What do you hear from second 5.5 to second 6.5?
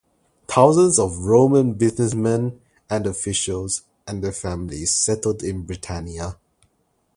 Britannia.